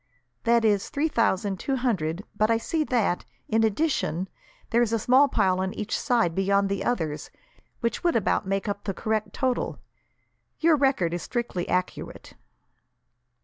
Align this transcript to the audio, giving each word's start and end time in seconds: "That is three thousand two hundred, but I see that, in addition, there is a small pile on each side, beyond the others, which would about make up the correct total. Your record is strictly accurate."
"That 0.45 0.65
is 0.65 0.89
three 0.89 1.09
thousand 1.09 1.59
two 1.59 1.75
hundred, 1.75 2.23
but 2.35 2.49
I 2.49 2.57
see 2.57 2.83
that, 2.85 3.23
in 3.47 3.63
addition, 3.63 4.29
there 4.71 4.81
is 4.81 4.91
a 4.91 4.97
small 4.97 5.27
pile 5.27 5.59
on 5.59 5.75
each 5.75 5.95
side, 5.95 6.33
beyond 6.33 6.69
the 6.69 6.83
others, 6.83 7.29
which 7.81 8.03
would 8.03 8.15
about 8.15 8.47
make 8.47 8.67
up 8.67 8.85
the 8.85 8.95
correct 8.95 9.31
total. 9.31 9.77
Your 10.59 10.75
record 10.75 11.13
is 11.13 11.21
strictly 11.21 11.69
accurate." 11.69 12.33